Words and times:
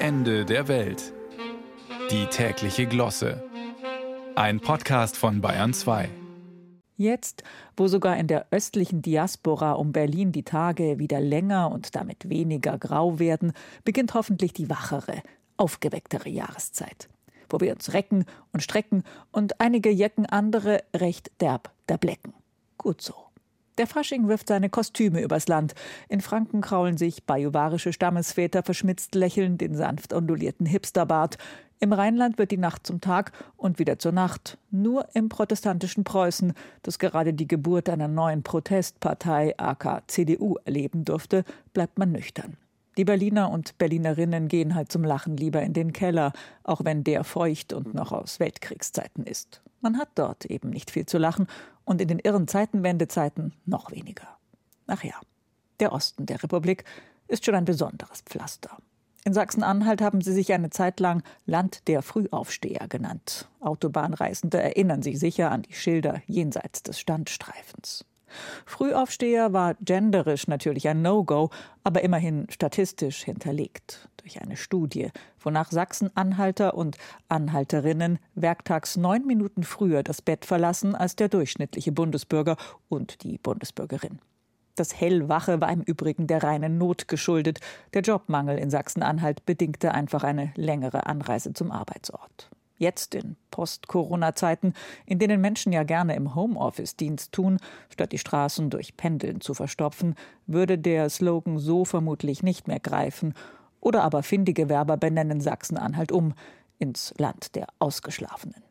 Ende 0.00 0.44
der 0.44 0.68
Welt. 0.68 1.12
Die 2.12 2.26
tägliche 2.26 2.86
Glosse. 2.86 3.42
Ein 4.36 4.60
Podcast 4.60 5.16
von 5.16 5.40
Bayern 5.40 5.74
2. 5.74 6.08
Jetzt, 6.96 7.42
wo 7.76 7.88
sogar 7.88 8.16
in 8.16 8.28
der 8.28 8.46
östlichen 8.52 9.02
Diaspora 9.02 9.72
um 9.72 9.90
Berlin 9.90 10.30
die 10.30 10.44
Tage 10.44 11.00
wieder 11.00 11.18
länger 11.18 11.72
und 11.72 11.96
damit 11.96 12.28
weniger 12.28 12.78
grau 12.78 13.18
werden, 13.18 13.52
beginnt 13.84 14.14
hoffentlich 14.14 14.52
die 14.52 14.70
wachere, 14.70 15.20
aufgewecktere 15.56 16.28
Jahreszeit, 16.28 17.08
wo 17.50 17.58
wir 17.58 17.72
uns 17.72 17.92
recken 17.92 18.24
und 18.52 18.62
strecken 18.62 19.02
und 19.32 19.60
einige 19.60 19.90
Jecken 19.90 20.26
andere 20.26 20.84
recht 20.94 21.32
derb 21.40 21.72
der 21.88 21.98
Blecken. 21.98 22.34
Gut 22.76 23.02
so. 23.02 23.27
Der 23.78 23.86
Fasching 23.86 24.26
wirft 24.26 24.48
seine 24.48 24.68
Kostüme 24.68 25.22
übers 25.22 25.46
Land. 25.46 25.74
In 26.08 26.20
Franken 26.20 26.62
kraulen 26.62 26.96
sich 26.96 27.22
bajuwarische 27.24 27.92
Stammesväter 27.92 28.64
verschmitzt 28.64 29.14
lächelnd 29.14 29.60
den 29.60 29.76
sanft 29.76 30.12
ondulierten 30.12 30.66
Hipsterbart. 30.66 31.38
Im 31.78 31.92
Rheinland 31.92 32.38
wird 32.38 32.50
die 32.50 32.58
Nacht 32.58 32.84
zum 32.84 33.00
Tag 33.00 33.30
und 33.56 33.78
wieder 33.78 34.00
zur 34.00 34.10
Nacht. 34.10 34.58
Nur 34.72 35.06
im 35.14 35.28
protestantischen 35.28 36.02
Preußen, 36.02 36.54
das 36.82 36.98
gerade 36.98 37.32
die 37.32 37.46
Geburt 37.46 37.88
einer 37.88 38.08
neuen 38.08 38.42
Protestpartei 38.42 39.54
AK 39.56 40.02
CDU 40.08 40.56
erleben 40.64 41.04
durfte, 41.04 41.44
bleibt 41.72 42.00
man 42.00 42.10
nüchtern. 42.10 42.56
Die 42.96 43.04
Berliner 43.04 43.52
und 43.52 43.78
Berlinerinnen 43.78 44.48
gehen 44.48 44.74
halt 44.74 44.90
zum 44.90 45.04
Lachen 45.04 45.36
lieber 45.36 45.62
in 45.62 45.72
den 45.72 45.92
Keller, 45.92 46.32
auch 46.64 46.84
wenn 46.84 47.04
der 47.04 47.22
feucht 47.22 47.72
und 47.72 47.94
noch 47.94 48.10
aus 48.10 48.40
Weltkriegszeiten 48.40 49.22
ist. 49.22 49.62
Man 49.80 49.98
hat 49.98 50.08
dort 50.16 50.46
eben 50.46 50.70
nicht 50.70 50.90
viel 50.90 51.06
zu 51.06 51.18
lachen 51.18 51.46
und 51.88 52.02
in 52.02 52.08
den 52.08 52.18
irren 52.18 52.46
Zeitenwendezeiten 52.46 53.54
noch 53.64 53.90
weniger. 53.90 54.28
Ach 54.86 55.02
ja, 55.02 55.14
der 55.80 55.92
Osten 55.92 56.26
der 56.26 56.42
Republik 56.42 56.84
ist 57.28 57.46
schon 57.46 57.54
ein 57.54 57.64
besonderes 57.64 58.20
Pflaster. 58.20 58.76
In 59.24 59.32
Sachsen-Anhalt 59.32 60.02
haben 60.02 60.20
sie 60.20 60.32
sich 60.32 60.52
eine 60.52 60.70
Zeit 60.70 61.00
lang 61.00 61.22
Land 61.46 61.88
der 61.88 62.02
Frühaufsteher 62.02 62.88
genannt. 62.88 63.48
Autobahnreisende 63.60 64.60
erinnern 64.60 65.02
sich 65.02 65.18
sicher 65.18 65.50
an 65.50 65.62
die 65.62 65.72
Schilder 65.72 66.22
jenseits 66.26 66.82
des 66.82 67.00
Standstreifens. 67.00 68.04
Frühaufsteher 68.66 69.52
war 69.52 69.74
genderisch 69.80 70.46
natürlich 70.48 70.88
ein 70.88 71.02
No-Go, 71.02 71.50
aber 71.84 72.02
immerhin 72.02 72.46
statistisch 72.50 73.24
hinterlegt 73.24 74.08
durch 74.18 74.40
eine 74.40 74.56
Studie, 74.56 75.10
wonach 75.40 75.70
Sachsen-Anhalter 75.70 76.74
und 76.74 76.98
Anhalterinnen 77.28 78.18
werktags 78.34 78.96
neun 78.96 79.26
Minuten 79.26 79.62
früher 79.62 80.02
das 80.02 80.22
Bett 80.22 80.44
verlassen 80.44 80.94
als 80.94 81.16
der 81.16 81.28
durchschnittliche 81.28 81.92
Bundesbürger 81.92 82.56
und 82.88 83.22
die 83.22 83.38
Bundesbürgerin. 83.38 84.18
Das 84.74 84.94
Hellwache 84.94 85.60
war 85.60 85.72
im 85.72 85.82
Übrigen 85.82 86.28
der 86.28 86.44
reinen 86.44 86.78
Not 86.78 87.08
geschuldet. 87.08 87.58
Der 87.94 88.02
Jobmangel 88.02 88.58
in 88.58 88.70
Sachsen-Anhalt 88.70 89.44
bedingte 89.44 89.92
einfach 89.92 90.22
eine 90.22 90.52
längere 90.54 91.06
Anreise 91.06 91.52
zum 91.52 91.72
Arbeitsort. 91.72 92.50
Jetzt 92.78 93.16
in 93.16 93.36
Post-Corona-Zeiten, 93.50 94.72
in 95.04 95.18
denen 95.18 95.40
Menschen 95.40 95.72
ja 95.72 95.82
gerne 95.82 96.14
im 96.14 96.34
Homeoffice 96.36 96.96
Dienst 96.96 97.32
tun, 97.32 97.58
statt 97.90 98.12
die 98.12 98.18
Straßen 98.18 98.70
durch 98.70 98.96
Pendeln 98.96 99.40
zu 99.40 99.52
verstopfen, 99.52 100.14
würde 100.46 100.78
der 100.78 101.10
Slogan 101.10 101.58
so 101.58 101.84
vermutlich 101.84 102.44
nicht 102.44 102.68
mehr 102.68 102.80
greifen. 102.80 103.34
Oder 103.80 104.04
aber 104.04 104.22
findige 104.22 104.68
Werber 104.68 104.96
benennen 104.96 105.40
Sachsen-Anhalt 105.40 106.12
um 106.12 106.34
ins 106.78 107.12
Land 107.18 107.56
der 107.56 107.66
Ausgeschlafenen. 107.80 108.62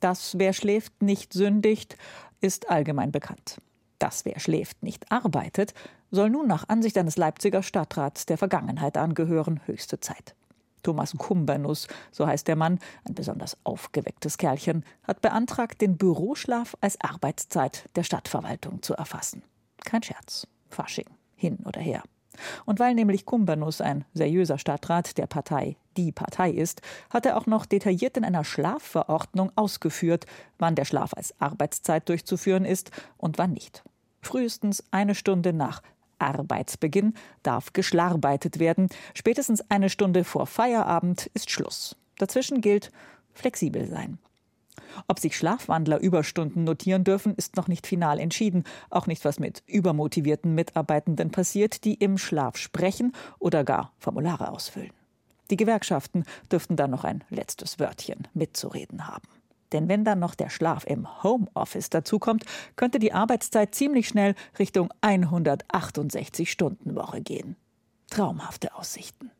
Das, 0.00 0.38
wer 0.38 0.54
schläft, 0.54 1.02
nicht 1.02 1.32
sündigt, 1.34 1.96
ist 2.40 2.70
allgemein 2.70 3.12
bekannt. 3.12 3.60
Das, 3.98 4.24
wer 4.24 4.38
schläft, 4.38 4.82
nicht 4.82 5.10
arbeitet, 5.10 5.74
soll 6.10 6.30
nun 6.30 6.46
nach 6.46 6.68
Ansicht 6.68 6.96
eines 6.96 7.16
Leipziger 7.16 7.62
Stadtrats 7.62 8.24
der 8.24 8.38
Vergangenheit 8.38 8.96
angehören, 8.96 9.60
höchste 9.66 10.00
Zeit. 10.00 10.34
Thomas 10.82 11.14
Kumbernus, 11.16 11.88
so 12.10 12.26
heißt 12.26 12.48
der 12.48 12.56
Mann, 12.56 12.78
ein 13.06 13.14
besonders 13.14 13.56
aufgewecktes 13.64 14.38
Kerlchen, 14.38 14.84
hat 15.04 15.20
beantragt, 15.20 15.80
den 15.80 15.96
Büroschlaf 15.96 16.76
als 16.80 17.00
Arbeitszeit 17.00 17.88
der 17.96 18.02
Stadtverwaltung 18.02 18.82
zu 18.82 18.94
erfassen. 18.94 19.42
Kein 19.84 20.02
Scherz. 20.02 20.46
Fasching. 20.68 21.08
Hin 21.36 21.58
oder 21.64 21.80
her. 21.80 22.02
Und 22.64 22.78
weil 22.78 22.94
nämlich 22.94 23.26
Kumbernus 23.26 23.80
ein 23.80 24.04
seriöser 24.14 24.58
Stadtrat 24.58 25.18
der 25.18 25.26
Partei 25.26 25.76
Die 25.96 26.12
Partei 26.12 26.50
ist, 26.50 26.82
hat 27.10 27.26
er 27.26 27.36
auch 27.36 27.46
noch 27.46 27.66
detailliert 27.66 28.16
in 28.16 28.24
einer 28.24 28.44
Schlafverordnung 28.44 29.50
ausgeführt, 29.56 30.26
wann 30.58 30.76
der 30.76 30.84
Schlaf 30.84 31.14
als 31.14 31.34
Arbeitszeit 31.40 32.08
durchzuführen 32.08 32.64
ist 32.64 32.90
und 33.16 33.38
wann 33.38 33.52
nicht. 33.52 33.82
Frühestens 34.20 34.84
eine 34.90 35.14
Stunde 35.14 35.52
nach 35.52 35.82
Arbeitsbeginn 36.18 37.14
darf 37.42 37.72
geschlarbeitet 37.72 38.58
werden. 38.58 38.88
Spätestens 39.14 39.62
eine 39.70 39.90
Stunde 39.90 40.24
vor 40.24 40.46
Feierabend 40.46 41.30
ist 41.34 41.50
Schluss. 41.50 41.96
Dazwischen 42.18 42.60
gilt 42.60 42.90
flexibel 43.32 43.86
sein. 43.86 44.18
Ob 45.06 45.18
sich 45.18 45.36
Schlafwandler 45.36 46.00
Überstunden 46.00 46.64
notieren 46.64 47.04
dürfen, 47.04 47.34
ist 47.34 47.56
noch 47.56 47.68
nicht 47.68 47.86
final 47.86 48.18
entschieden. 48.18 48.64
Auch 48.90 49.06
nicht, 49.06 49.24
was 49.24 49.38
mit 49.38 49.62
übermotivierten 49.66 50.54
Mitarbeitenden 50.54 51.30
passiert, 51.30 51.84
die 51.84 51.94
im 51.94 52.18
Schlaf 52.18 52.56
sprechen 52.56 53.12
oder 53.38 53.64
gar 53.64 53.92
Formulare 53.98 54.50
ausfüllen. 54.50 54.92
Die 55.50 55.56
Gewerkschaften 55.56 56.24
dürften 56.50 56.76
dann 56.76 56.90
noch 56.90 57.04
ein 57.04 57.24
letztes 57.30 57.78
Wörtchen 57.78 58.28
mitzureden 58.34 59.06
haben. 59.06 59.28
Denn 59.72 59.88
wenn 59.88 60.04
dann 60.04 60.18
noch 60.18 60.34
der 60.34 60.50
Schlaf 60.50 60.84
im 60.86 61.22
Homeoffice 61.22 61.90
dazukommt, 61.90 62.44
könnte 62.76 62.98
die 62.98 63.12
Arbeitszeit 63.12 63.74
ziemlich 63.74 64.08
schnell 64.08 64.34
Richtung 64.58 64.92
168 65.00 66.50
Stunden 66.50 66.94
Woche 66.94 67.20
gehen. 67.20 67.56
Traumhafte 68.10 68.74
Aussichten. 68.74 69.30